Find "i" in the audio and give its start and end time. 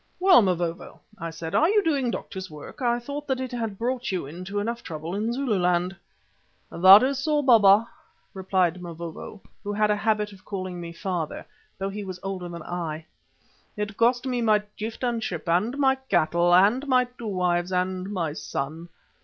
1.19-1.29, 2.81-2.97, 12.63-13.05